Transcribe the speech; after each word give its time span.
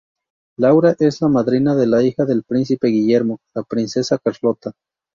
Laura 0.57 0.95
es 0.97 1.21
la 1.21 1.27
madrina 1.27 1.75
de 1.75 1.85
la 1.85 2.01
hija 2.01 2.25
del 2.25 2.41
príncipe 2.41 2.87
Guillermo, 2.87 3.37
la 3.53 3.61
princesa 3.61 4.17
Carlota. 4.17 4.71